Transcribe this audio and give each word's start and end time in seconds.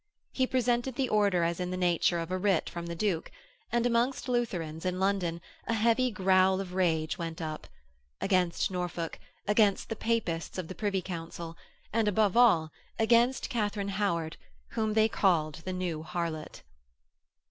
He 0.31 0.47
presented 0.47 0.95
the 0.95 1.09
order 1.09 1.43
as 1.43 1.59
in 1.59 1.69
the 1.69 1.77
nature 1.77 2.17
of 2.17 2.31
a 2.31 2.37
writ 2.39 2.67
from 2.71 2.87
the 2.87 2.95
Duke, 2.95 3.29
and 3.71 3.85
amongst 3.85 4.27
Lutherans 4.27 4.83
in 4.83 4.99
London 4.99 5.41
a 5.67 5.75
heavy 5.75 6.09
growl 6.09 6.59
of 6.59 6.73
rage 6.73 7.19
went 7.19 7.39
up 7.39 7.67
against 8.19 8.71
Norfolk, 8.71 9.19
against 9.47 9.89
the 9.89 9.95
Papists 9.95 10.57
of 10.57 10.69
the 10.69 10.73
Privy 10.73 11.03
Council, 11.03 11.55
and, 11.93 12.07
above 12.07 12.35
all, 12.35 12.71
against 12.97 13.47
Katharine 13.51 13.89
Howard, 13.89 14.37
whom 14.71 14.95
they 14.95 15.07
called 15.07 15.61
the 15.65 15.73
New 15.85 16.01
Harlot. 16.01 16.63